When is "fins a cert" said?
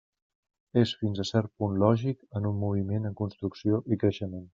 1.01-1.51